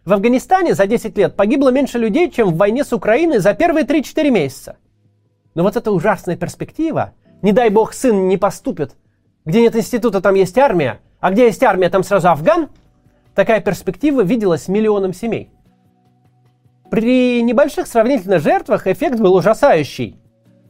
В 0.05 0.13
Афганистане 0.13 0.73
за 0.73 0.87
10 0.87 1.17
лет 1.17 1.35
погибло 1.35 1.69
меньше 1.69 1.99
людей, 1.99 2.31
чем 2.31 2.49
в 2.49 2.57
войне 2.57 2.83
с 2.83 2.93
Украиной 2.93 3.39
за 3.39 3.53
первые 3.53 3.85
3-4 3.85 4.31
месяца. 4.31 4.77
Но 5.53 5.63
вот 5.63 5.75
эта 5.75 5.91
ужасная 5.91 6.37
перспектива, 6.37 7.13
не 7.41 7.51
дай 7.51 7.69
бог 7.69 7.93
сын 7.93 8.27
не 8.27 8.37
поступит, 8.37 8.95
где 9.45 9.61
нет 9.61 9.75
института, 9.75 10.21
там 10.21 10.35
есть 10.35 10.57
армия, 10.57 11.01
а 11.19 11.31
где 11.31 11.45
есть 11.45 11.63
армия, 11.63 11.89
там 11.89 12.03
сразу 12.03 12.29
Афган. 12.29 12.69
Такая 13.35 13.59
перспектива 13.59 14.21
виделась 14.21 14.67
миллионам 14.67 15.13
семей. 15.13 15.51
При 16.91 17.43
небольших 17.43 17.85
сравнительно 17.85 18.39
жертвах 18.39 18.87
эффект 18.87 19.19
был 19.19 19.35
ужасающий. 19.35 20.19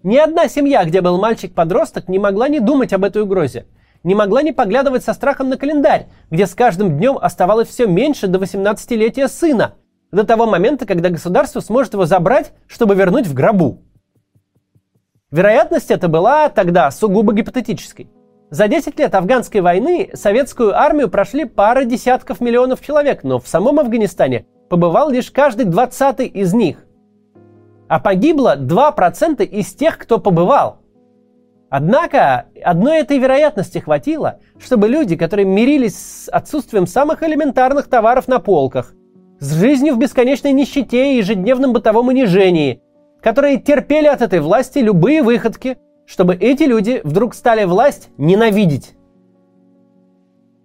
Ни 0.04 0.18
одна 0.18 0.50
семья, 0.50 0.84
где 0.84 1.00
был 1.00 1.18
мальчик-подросток, 1.18 2.10
не 2.10 2.20
могла 2.20 2.50
не 2.50 2.60
думать 2.60 2.92
об 2.92 3.06
этой 3.06 3.22
угрозе. 3.22 3.68
Не 4.04 4.16
могла 4.16 4.42
не 4.42 4.52
поглядывать 4.52 5.04
со 5.04 5.14
страхом 5.14 5.50
на 5.50 5.58
календарь, 5.58 6.08
где 6.30 6.46
с 6.46 6.56
каждым 6.56 6.98
днем 6.98 7.18
оставалось 7.22 7.70
все 7.70 7.88
меньше 7.88 8.28
до 8.28 8.38
18-летия 8.40 9.28
сына, 9.28 9.76
до 10.12 10.26
того 10.26 10.46
момента, 10.46 10.86
когда 10.86 11.10
государство 11.10 11.62
сможет 11.62 11.94
его 11.94 12.06
забрать, 12.06 12.52
чтобы 12.68 12.96
вернуть 12.96 13.28
в 13.28 13.34
гробу. 13.34 13.84
Вероятность 15.32 15.92
эта 15.92 16.08
была 16.08 16.50
тогда 16.50 16.92
сугубо 16.92 17.34
гипотетической. 17.34 18.10
За 18.50 18.68
10 18.68 18.98
лет 19.00 19.14
афганской 19.16 19.62
войны 19.62 20.10
советскую 20.14 20.76
армию 20.76 21.10
прошли 21.10 21.46
пара 21.46 21.84
десятков 21.84 22.42
миллионов 22.42 22.82
человек, 22.82 23.24
но 23.24 23.40
в 23.40 23.48
самом 23.48 23.80
Афганистане 23.80 24.46
побывал 24.70 25.10
лишь 25.10 25.32
каждый 25.32 25.66
двадцатый 25.66 26.28
из 26.28 26.54
них. 26.54 26.86
А 27.88 28.00
погибло 28.00 28.56
2% 28.58 29.44
из 29.44 29.74
тех, 29.74 29.98
кто 29.98 30.20
побывал. 30.20 30.78
Однако 31.70 32.46
одной 32.64 33.00
этой 33.00 33.18
вероятности 33.18 33.80
хватило, 33.80 34.40
чтобы 34.60 34.88
люди, 34.88 35.16
которые 35.16 35.46
мирились 35.46 35.98
с 35.98 36.30
отсутствием 36.30 36.88
самых 36.88 37.24
элементарных 37.24 37.88
товаров 37.88 38.28
на 38.28 38.40
полках, 38.40 38.94
с 39.40 39.54
жизнью 39.54 39.96
в 39.96 40.00
бесконечной 40.00 40.52
нищете 40.52 41.14
и 41.14 41.18
ежедневном 41.18 41.74
бытовом 41.74 42.10
унижении, 42.10 42.82
которые 43.22 43.58
терпели 43.58 44.08
от 44.08 44.22
этой 44.22 44.40
власти 44.40 44.80
любые 44.80 45.24
выходки– 45.24 45.78
чтобы 46.10 46.34
эти 46.34 46.64
люди 46.64 47.02
вдруг 47.04 47.36
стали 47.36 47.66
власть 47.66 48.10
ненавидеть. 48.18 48.96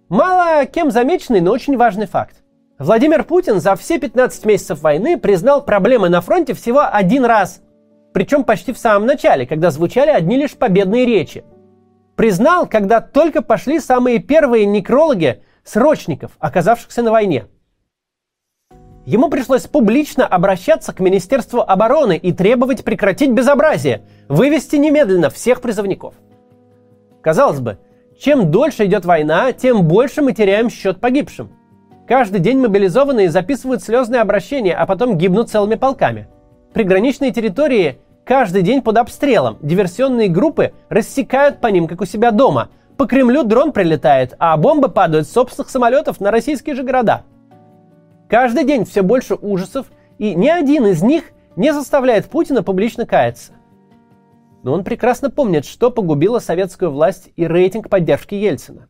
Мало 0.09 0.65
кем 0.65 0.89
замеченный, 0.89 1.39
но 1.39 1.51
очень 1.51 1.77
важный 1.77 2.07
факт. 2.07 2.43
Владимир 2.77 3.23
Путин 3.23 3.59
за 3.59 3.75
все 3.75 3.99
15 3.99 4.45
месяцев 4.45 4.81
войны 4.81 5.17
признал 5.17 5.63
проблемы 5.63 6.09
на 6.09 6.21
фронте 6.21 6.53
всего 6.53 6.81
один 6.81 7.25
раз. 7.25 7.61
Причем 8.13 8.43
почти 8.43 8.73
в 8.73 8.77
самом 8.77 9.05
начале, 9.05 9.45
когда 9.45 9.71
звучали 9.71 10.09
одни 10.09 10.37
лишь 10.37 10.53
победные 10.55 11.05
речи. 11.05 11.43
Признал, 12.15 12.67
когда 12.67 13.01
только 13.01 13.41
пошли 13.41 13.79
самые 13.79 14.19
первые 14.19 14.65
некрологи 14.65 15.43
срочников, 15.63 16.31
оказавшихся 16.39 17.01
на 17.01 17.11
войне– 17.11 17.45
Ему 19.05 19.29
пришлось 19.29 19.67
публично 19.67 20.25
обращаться 20.25 20.91
к 20.91 20.99
Министерству 20.99 21.61
обороны 21.61 22.17
и 22.17 22.33
требовать 22.33 22.83
прекратить 22.83 23.31
безобразие, 23.31 24.01
вывести 24.27 24.77
немедленно 24.77 25.29
всех 25.29 25.61
призывников. 25.61 26.15
Казалось 27.21 27.59
бы, 27.59 27.77
чем 28.19 28.49
дольше 28.49 28.85
идет 28.85 29.05
война, 29.05 29.51
тем 29.51 29.87
больше 29.87 30.23
мы 30.23 30.33
теряем 30.33 30.71
счет 30.71 30.99
погибшим. 30.99 31.51
Каждый 32.07 32.39
день 32.39 32.59
мобилизованные 32.59 33.29
записывают 33.29 33.83
слезные 33.83 34.21
обращения, 34.21 34.75
а 34.75 34.85
потом 34.85 35.17
гибнут 35.17 35.49
целыми 35.49 35.75
полками. 35.75 36.27
Приграничные 36.73 37.31
территории 37.31 37.99
каждый 38.25 38.61
день 38.61 38.81
под 38.81 38.97
обстрелом. 38.97 39.57
Диверсионные 39.61 40.29
группы 40.29 40.73
рассекают 40.89 41.61
по 41.61 41.67
ним, 41.67 41.87
как 41.87 42.01
у 42.01 42.05
себя 42.05 42.31
дома. 42.31 42.69
По 42.97 43.05
Кремлю 43.05 43.43
дрон 43.43 43.71
прилетает, 43.71 44.35
а 44.39 44.55
бомбы 44.55 44.89
падают 44.89 45.27
с 45.27 45.31
собственных 45.31 45.69
самолетов 45.69 46.19
на 46.19 46.31
российские 46.31 46.75
же 46.75 46.83
города– 46.83 47.23
Каждый 48.27 48.63
день 48.63 48.85
все 48.85 49.03
больше 49.03 49.35
ужасов, 49.35 49.87
и 50.17 50.33
ни 50.33 50.47
один 50.47 50.87
из 50.87 51.03
них 51.03 51.31
не 51.55 51.73
заставляет 51.73 52.25
Путина 52.25 52.63
публично 52.63 53.05
каяться. 53.05 53.53
Но 54.63 54.73
он 54.73 54.83
прекрасно 54.83 55.29
помнит, 55.29 55.65
что 55.65 55.91
погубило 55.91 56.39
советскую 56.39 56.89
власть 56.89 57.29
и 57.35 57.45
рейтинг 57.45 57.87
поддержки 57.87 58.33
Ельцина. 58.33 58.89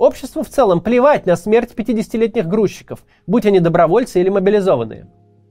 Обществу 0.00 0.42
в 0.42 0.48
целом 0.48 0.80
плевать 0.80 1.26
на 1.26 1.36
смерть 1.36 1.74
50-летних 1.76 2.48
грузчиков, 2.48 3.04
будь 3.26 3.44
они 3.44 3.60
добровольцы 3.60 4.18
или 4.18 4.30
мобилизованные. 4.30 5.06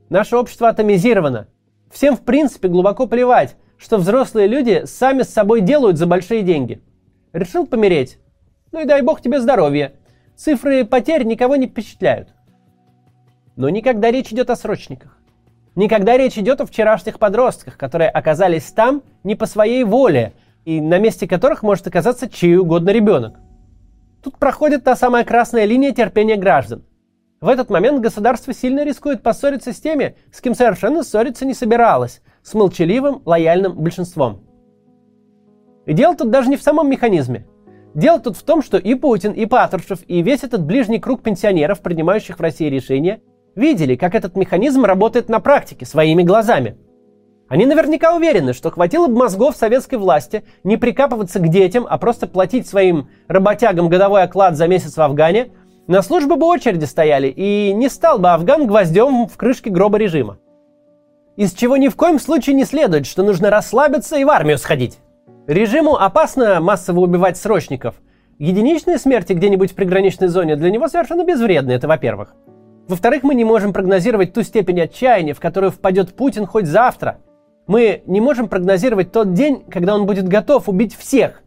Наше 0.09 0.37
общество 0.37 0.69
атомизировано. 0.69 1.49
Всем 1.91 2.17
в 2.17 2.21
принципе 2.21 2.67
глубоко 2.67 3.05
плевать, 3.05 3.57
что 3.77 3.97
взрослые 3.97 4.47
люди 4.47 4.85
сами 4.85 5.21
с 5.21 5.29
собой 5.29 5.61
делают 5.61 5.99
за 5.99 6.07
большие 6.07 6.41
деньги. 6.41 6.81
Решил 7.31 7.67
помереть? 7.67 8.17
Ну 8.71 8.81
и 8.81 8.85
дай 8.85 9.03
бог 9.03 9.21
тебе 9.21 9.39
здоровья. 9.39 9.93
Цифры 10.35 10.83
потерь 10.83 11.25
никого 11.25 11.55
не 11.55 11.67
впечатляют. 11.67 12.29
Но 13.55 13.69
никогда 13.69 14.09
речь 14.09 14.33
идет 14.33 14.49
о 14.49 14.55
срочниках. 14.55 15.15
Никогда 15.75 16.17
речь 16.17 16.39
идет 16.39 16.59
о 16.59 16.65
вчерашних 16.65 17.19
подростках, 17.19 17.77
которые 17.77 18.09
оказались 18.09 18.71
там 18.71 19.03
не 19.23 19.35
по 19.35 19.45
своей 19.45 19.83
воле, 19.83 20.33
и 20.65 20.81
на 20.81 20.97
месте 20.97 21.27
которых 21.27 21.61
может 21.61 21.85
оказаться 21.85 22.27
чей 22.27 22.57
угодно 22.57 22.89
ребенок. 22.89 23.35
Тут 24.21 24.37
проходит 24.37 24.83
та 24.83 24.95
самая 24.95 25.23
красная 25.23 25.65
линия 25.65 25.91
терпения 25.93 26.35
граждан. 26.35 26.83
В 27.39 27.47
этот 27.47 27.69
момент 27.69 28.01
государство 28.01 28.53
сильно 28.53 28.83
рискует 28.83 29.23
поссориться 29.23 29.71
с 29.71 29.79
теми, 29.79 30.17
с 30.31 30.41
кем 30.41 30.55
совершенно 30.55 31.03
ссориться 31.03 31.45
не 31.45 31.53
собиралось, 31.53 32.21
с 32.43 32.53
молчаливым, 32.53 33.21
лояльным 33.25 33.77
большинством. 33.77 34.41
И 35.85 35.93
дело 35.93 36.15
тут 36.15 36.31
даже 36.31 36.49
не 36.49 36.57
в 36.57 36.61
самом 36.61 36.89
механизме. 36.89 37.47
Дело 37.93 38.19
тут 38.19 38.35
в 38.35 38.43
том, 38.43 38.61
что 38.61 38.77
и 38.77 38.93
Путин, 38.93 39.31
и 39.31 39.45
Патрушев, 39.45 39.99
и 40.07 40.21
весь 40.21 40.43
этот 40.43 40.65
ближний 40.65 40.99
круг 40.99 41.23
пенсионеров, 41.23 41.81
принимающих 41.81 42.37
в 42.37 42.41
России 42.41 42.69
решения, 42.69 43.21
видели, 43.55 43.95
как 43.95 44.15
этот 44.15 44.35
механизм 44.35 44.83
работает 44.83 45.29
на 45.29 45.39
практике, 45.39 45.85
своими 45.85 46.23
глазами. 46.23 46.77
Они 47.49 47.65
наверняка 47.65 48.15
уверены, 48.15 48.53
что 48.53 48.69
хватило 48.69 49.07
бы 49.07 49.17
мозгов 49.17 49.55
советской 49.55 49.95
власти 49.95 50.43
не 50.63 50.77
прикапываться 50.77 51.39
к 51.39 51.49
детям, 51.49 51.87
а 51.89 51.97
просто 51.97 52.27
платить 52.27 52.67
своим 52.67 53.09
работягам 53.27 53.89
годовой 53.89 54.21
оклад 54.21 54.55
за 54.55 54.67
месяц 54.67 54.95
в 54.95 55.01
Афгане, 55.01 55.49
на 55.87 56.03
службу 56.03 56.35
бы 56.35 56.45
очереди 56.45 56.85
стояли, 56.85 57.27
и 57.27 57.73
не 57.73 57.89
стал 57.89 58.19
бы 58.19 58.29
Афган 58.29 58.67
гвоздем 58.67 59.27
в 59.27 59.35
крышке 59.35 59.71
гроба 59.71 59.97
режима. 59.97 60.37
Из 61.35 61.53
чего 61.53 61.77
ни 61.77 61.87
в 61.87 61.95
коем 61.95 62.19
случае 62.19 62.55
не 62.55 62.65
следует, 62.65 63.07
что 63.07 63.23
нужно 63.23 63.49
расслабиться 63.49 64.15
и 64.17 64.23
в 64.23 64.29
армию 64.29 64.59
сходить. 64.59 64.99
Режиму 65.47 65.95
опасно 65.95 66.59
массово 66.59 66.99
убивать 66.99 67.37
срочников. 67.37 67.95
Единичные 68.37 68.99
смерти 68.99 69.33
где-нибудь 69.33 69.71
в 69.71 69.75
приграничной 69.75 70.27
зоне 70.27 70.55
для 70.55 70.69
него 70.69 70.87
совершенно 70.87 71.23
безвредны, 71.23 71.71
это 71.71 71.87
во-первых. 71.87 72.35
Во-вторых, 72.87 73.23
мы 73.23 73.33
не 73.33 73.43
можем 73.43 73.73
прогнозировать 73.73 74.33
ту 74.33 74.43
степень 74.43 74.81
отчаяния, 74.81 75.33
в 75.33 75.39
которую 75.39 75.71
впадет 75.71 76.13
Путин 76.15 76.45
хоть 76.45 76.67
завтра. 76.67 77.19
Мы 77.69 78.01
не 78.07 78.19
можем 78.19 78.47
прогнозировать 78.47 79.11
тот 79.11 79.33
день, 79.33 79.63
когда 79.69 79.93
он 79.93 80.07
будет 80.07 80.27
готов 80.27 80.67
убить 80.67 80.95
всех. 80.95 81.43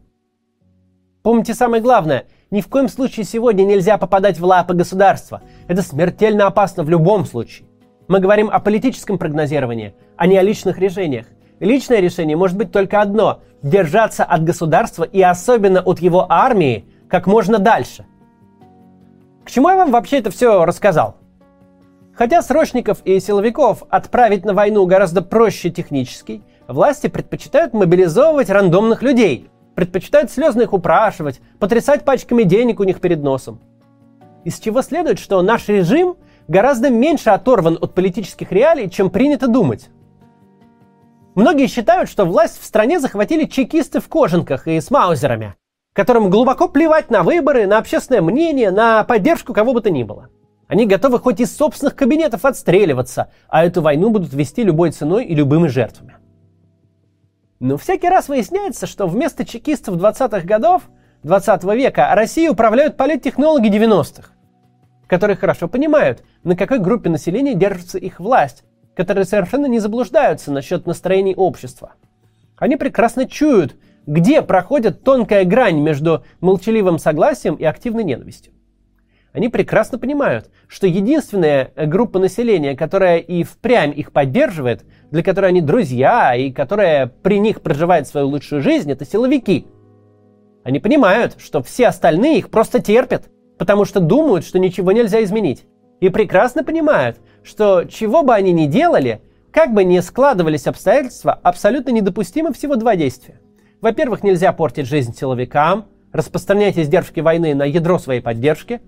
Помните 1.21 1.53
самое 1.53 1.83
главное, 1.83 2.27
ни 2.49 2.61
в 2.61 2.69
коем 2.69 2.87
случае 2.87 3.25
сегодня 3.25 3.65
нельзя 3.65 3.97
попадать 3.97 4.39
в 4.39 4.45
лапы 4.45 4.73
государства. 4.73 5.41
Это 5.67 5.81
смертельно 5.81 6.47
опасно 6.47 6.83
в 6.83 6.89
любом 6.89 7.25
случае. 7.25 7.67
Мы 8.07 8.21
говорим 8.21 8.49
о 8.49 8.59
политическом 8.59 9.17
прогнозировании, 9.17 9.95
а 10.15 10.25
не 10.25 10.37
о 10.37 10.43
личных 10.43 10.79
решениях. 10.79 11.25
Личное 11.59 11.99
решение 11.99 12.37
может 12.37 12.55
быть 12.55 12.71
только 12.71 13.01
одно– 13.01 13.41
держаться 13.61 14.23
от 14.23 14.45
государства 14.45 15.03
и 15.03 15.21
особенно 15.21 15.81
от 15.81 15.99
его 15.99 16.25
армии 16.29 16.85
как 17.09 17.27
можно 17.27 17.59
дальше. 17.59 18.05
К 19.43 19.51
чему 19.51 19.67
я 19.67 19.75
вам 19.75 19.91
вообще 19.91 20.19
это 20.19 20.31
все 20.31 20.63
рассказал? 20.63 21.17
Хотя 22.15 22.43
срочников 22.43 22.99
и 23.05 23.19
силовиков 23.19 23.83
отправить 23.89 24.45
на 24.45 24.53
войну 24.53 24.85
гораздо 24.85 25.21
проще 25.23 25.71
технически, 25.71 26.43
власти 26.67 27.07
предпочитают 27.07 27.73
мобилизовывать 27.73 28.51
рандомных 28.51 29.01
людей, 29.01 29.49
предпочитают 29.75 30.31
слезно 30.31 30.61
их 30.61 30.73
упрашивать, 30.73 31.41
потрясать 31.59 32.05
пачками 32.05 32.43
денег 32.43 32.79
у 32.79 32.83
них 32.83 33.01
перед 33.01 33.23
носом. 33.23 33.59
Из 34.43 34.59
чего 34.59 34.83
следует, 34.83 35.17
что 35.17 35.41
наш 35.41 35.67
режим 35.69 36.17
гораздо 36.47 36.91
меньше 36.91 37.31
оторван 37.31 37.79
от 37.81 37.95
политических 37.95 38.51
реалий, 38.51 38.89
чем 38.91 39.09
принято 39.09 39.47
думать. 39.47 39.89
Многие 41.33 41.65
считают, 41.65 42.09
что 42.09 42.25
власть 42.25 42.61
в 42.61 42.65
стране 42.65 42.99
захватили 42.99 43.45
чекисты 43.45 43.99
в 43.99 44.07
кожанках 44.07 44.67
и 44.67 44.79
с 44.79 44.91
маузерами, 44.91 45.55
которым 45.93 46.29
глубоко 46.29 46.67
плевать 46.67 47.09
на 47.09 47.23
выборы, 47.23 47.65
на 47.65 47.79
общественное 47.79 48.21
мнение, 48.21 48.69
на 48.69 49.03
поддержку 49.03 49.51
кого 49.51 49.73
бы 49.73 49.81
то 49.81 49.89
ни 49.89 50.03
было. 50.03 50.29
Они 50.73 50.87
готовы 50.87 51.19
хоть 51.19 51.39
из 51.39 51.55
собственных 51.55 51.95
кабинетов 51.95 52.45
отстреливаться, 52.45 53.29
а 53.47 53.63
эту 53.63 53.83
войну 53.83 54.09
будут 54.09 54.33
вести 54.33 54.63
любой 54.63 54.89
ценой 54.89 55.23
и 55.23 55.35
любыми 55.35 55.67
жертвами. 55.67 56.15
Но 57.59 57.77
всякий 57.77 58.09
раз 58.09 58.27
выясняется, 58.27 58.87
что 58.87 59.05
вместо 59.05 59.45
чекистов 59.45 59.97
20-х 59.97 60.41
годов 60.47 60.81
20 61.21 61.63
века 61.75 62.15
Россией 62.15 62.49
управляют 62.49 62.97
политтехнологи 62.97 63.67
90-х, 63.67 64.31
которые 65.05 65.37
хорошо 65.37 65.67
понимают, 65.67 66.23
на 66.43 66.55
какой 66.55 66.79
группе 66.79 67.07
населения 67.07 67.53
держится 67.53 67.99
их 67.99 68.19
власть, 68.19 68.63
которые 68.95 69.25
совершенно 69.25 69.67
не 69.67 69.77
заблуждаются 69.77 70.51
насчет 70.51 70.87
настроений 70.87 71.35
общества. 71.35 71.91
Они 72.57 72.77
прекрасно 72.77 73.27
чуют, 73.27 73.75
где 74.07 74.41
проходит 74.41 75.03
тонкая 75.03 75.45
грань 75.45 75.81
между 75.81 76.25
молчаливым 76.41 76.97
согласием 76.97 77.53
и 77.57 77.63
активной 77.63 78.03
ненавистью. 78.03 78.53
Они 79.33 79.49
прекрасно 79.49 79.97
понимают, 79.97 80.51
что 80.67 80.85
единственная 80.85 81.71
группа 81.75 82.19
населения, 82.19 82.75
которая 82.75 83.17
и 83.17 83.43
впрямь 83.43 83.91
их 83.95 84.11
поддерживает, 84.11 84.85
для 85.09 85.23
которой 85.23 85.47
они 85.47 85.61
друзья 85.61 86.35
и 86.35 86.51
которая 86.51 87.07
при 87.07 87.39
них 87.39 87.61
проживает 87.61 88.07
свою 88.07 88.27
лучшую 88.27 88.61
жизнь, 88.61 88.91
это 88.91 89.05
силовики. 89.05 89.65
Они 90.63 90.79
понимают, 90.79 91.37
что 91.39 91.63
все 91.63 91.87
остальные 91.87 92.37
их 92.37 92.51
просто 92.51 92.79
терпят, 92.79 93.25
потому 93.57 93.85
что 93.85 93.99
думают, 93.99 94.45
что 94.45 94.59
ничего 94.59 94.91
нельзя 94.91 95.23
изменить. 95.23 95.65
И 95.99 96.09
прекрасно 96.09 96.63
понимают, 96.63 97.17
что 97.43 97.85
чего 97.85 98.21
бы 98.21 98.35
они 98.35 98.51
ни 98.51 98.67
делали, 98.67 99.21
как 99.51 99.73
бы 99.73 99.83
ни 99.83 99.99
складывались 99.99 100.67
обстоятельства, 100.67 101.33
абсолютно 101.33 101.89
недопустимо 101.89 102.53
всего 102.53 102.75
два 102.75 102.95
действия. 102.95 103.39
Во-первых, 103.81 104.23
нельзя 104.23 104.53
портить 104.53 104.87
жизнь 104.87 105.15
силовикам, 105.15 105.87
распространять 106.13 106.77
издержки 106.77 107.19
войны 107.19 107.55
на 107.55 107.63
ядро 107.63 107.99
своей 107.99 108.21
поддержки. 108.21 108.81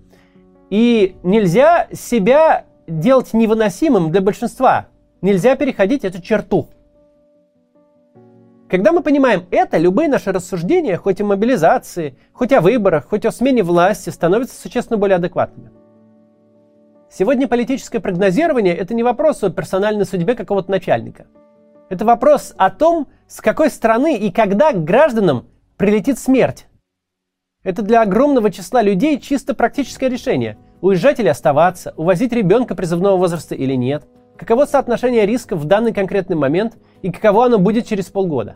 И 0.69 1.15
нельзя 1.23 1.87
себя 1.93 2.65
делать 2.87 3.33
невыносимым 3.33 4.11
для 4.11 4.21
большинства. 4.21 4.87
Нельзя 5.21 5.55
переходить 5.55 6.03
эту 6.03 6.21
черту. 6.21 6.67
Когда 8.69 8.91
мы 8.91 9.01
понимаем 9.03 9.45
это, 9.51 9.77
любые 9.77 10.09
наши 10.09 10.31
рассуждения, 10.31 10.97
хоть 10.97 11.21
о 11.21 11.25
мобилизации, 11.25 12.17
хоть 12.33 12.51
о 12.51 12.61
выборах, 12.61 13.07
хоть 13.07 13.25
о 13.25 13.31
смене 13.31 13.61
власти, 13.61 14.09
становятся 14.09 14.59
существенно 14.59 14.97
более 14.97 15.17
адекватными. 15.17 15.69
Сегодня 17.09 17.47
политическое 17.47 17.99
прогнозирование– 17.99 18.75
это 18.77 18.93
не 18.95 19.03
вопрос 19.03 19.43
о 19.43 19.51
персональной 19.51 20.05
судьбе 20.05 20.33
какого-то 20.33 20.71
начальника. 20.71 21.27
Это 21.89 22.03
вопрос 22.03 22.55
о 22.57 22.71
том, 22.71 23.07
с 23.27 23.39
какой 23.39 23.69
страны 23.69 24.17
и 24.17 24.31
когда 24.31 24.73
к 24.73 24.83
гражданам 24.83 25.45
прилетит 25.77 26.17
смерть. 26.17 26.67
Это 27.65 27.81
для 27.81 28.03
огромного 28.03 28.51
числа 28.51 28.83
людей 28.83 29.19
чисто 29.19 29.55
практическое 29.55 30.07
решение– 30.07 30.57
уезжать 30.81 31.19
или 31.19 31.29
оставаться, 31.29 31.95
увозить 31.97 32.31
ребенка 32.31 32.75
призывного 32.75 33.17
возраста 33.17 33.55
или 33.55 33.73
нет, 33.73 34.03
каково 34.37 34.65
соотношение 34.65 35.25
рисков 35.25 35.61
в 35.61 35.65
данный 35.65 35.91
конкретный 35.91 36.35
момент 36.35 36.77
и 37.01 37.11
каково 37.11 37.45
оно 37.45 37.57
будет 37.57 37.87
через 37.87 38.05
полгода. 38.05 38.55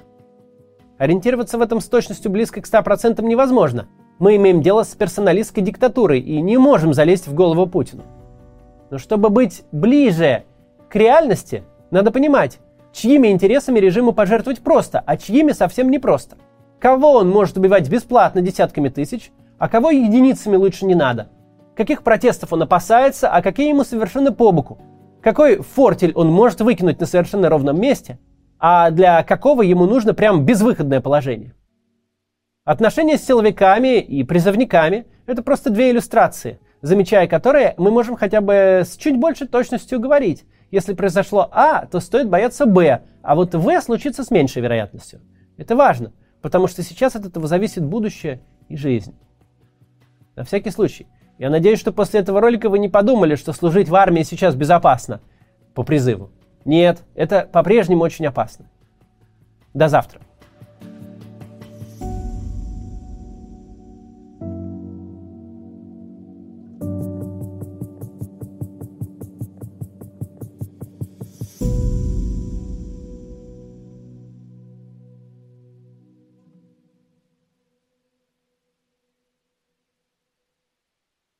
Ориентироваться 1.00 1.58
в 1.58 1.62
этом 1.62 1.82
с 1.82 1.90
точностью 1.90 2.30
близко 2.30 2.62
к 2.62 2.68
100% 2.68 3.24
невозможно. 3.24 3.88
Мы 4.20 4.36
имеем 4.36 4.62
дело 4.62 4.84
с 4.84 4.90
персоналистской 4.90 5.64
диктатурой 5.64 6.20
и 6.20 6.40
не 6.40 6.60
можем 6.60 6.94
залезть 6.94 7.26
в 7.26 7.34
голову 7.34 7.66
Путину. 7.66 8.04
Но 8.92 9.00
чтобы 9.00 9.30
быть 9.30 9.64
ближе 9.72 10.44
к 10.88 10.96
реальности, 10.96 11.64
надо 11.90 12.12
понимать, 12.12 12.60
чьими 12.94 13.30
интересами 13.30 13.80
режиму 13.80 14.12
пожертвовать 14.12 14.60
просто, 14.60 15.02
а 15.04 15.18
чьими 15.18 15.52
совсем 15.52 15.90
непросто. 15.90 16.38
Кого 16.80 17.14
он 17.14 17.30
может 17.30 17.58
убивать 17.58 17.90
бесплатно 17.90 18.42
десятками 18.42 18.90
тысяч, 18.90 19.32
а 19.58 19.68
кого 19.68 19.92
единицами 19.92 20.56
лучше 20.56 20.86
не 20.86 20.96
надо. 20.96 21.30
Каких 21.76 22.04
протестов 22.04 22.54
он 22.54 22.62
опасается, 22.62 23.30
а 23.30 23.42
какие 23.42 23.70
ему 23.70 23.84
совершенно 23.84 24.32
по 24.32 24.52
боку. 24.52 24.80
Какой 25.22 25.62
фортель 25.62 26.14
он 26.16 26.32
может 26.32 26.62
выкинуть 26.62 27.00
на 27.00 27.06
совершенно 27.06 27.50
ровном 27.50 27.80
месте, 27.80 28.20
а 28.58 28.92
для 28.92 29.24
какого 29.24 29.62
ему 29.62 29.86
нужно 29.86 30.14
прям 30.14 30.46
безвыходное 30.46 31.02
положение. 31.02 31.54
Отношения 32.64 33.18
с 33.18 33.26
силовиками 33.26 34.00
и 34.00 34.24
призывниками– 34.24 35.08
это 35.26 35.44
просто 35.44 35.70
две 35.70 35.92
иллюстрации– 35.92 36.60
замечая 36.82 37.28
которые, 37.28 37.74
мы 37.78 37.92
можем 37.92 38.16
хотя 38.16 38.42
бы 38.42 38.84
с 38.86 38.96
чуть 38.98 39.18
большей 39.18 39.48
точностью 39.48 40.00
говорить. 40.00 40.46
Если 40.72 40.94
произошло 40.94 41.50
А, 41.52 41.86
то 41.86 42.00
стоит 42.00 42.30
бояться 42.30 42.66
Б, 42.66 43.02
а 43.22 43.36
вот 43.36 43.56
В 43.56 43.82
случится 43.82 44.24
с 44.24 44.32
меньшей 44.32 44.62
вероятностью. 44.62 45.22
Это 45.58 45.76
важно, 45.76 46.14
потому 46.42 46.68
что 46.68 46.84
сейчас 46.84 47.16
от 47.16 47.26
этого 47.26 47.48
зависит 47.48 47.84
будущее 47.84 48.42
и 48.68 48.78
жизнь. 48.78 49.16
На 50.36 50.44
всякий 50.44 50.72
случай, 50.72 51.08
я 51.38 51.50
надеюсь, 51.50 51.80
что 51.80 51.92
после 51.92 52.20
этого 52.20 52.42
ролика 52.42 52.70
вы 52.70 52.80
не 52.80 52.90
подумали, 52.90 53.36
что 53.36 53.54
служить 53.54 53.90
в 53.90 53.96
армии 53.96 54.24
сейчас 54.24 54.56
безопасно 54.56 55.22
по 55.74 55.84
призыву. 55.84 56.32
Нет, 56.66 57.04
это 57.16 57.48
по-прежнему 57.52 58.04
очень 58.04 58.26
опасно. 58.26 58.66
До 59.74 59.88
завтра. 59.88 60.22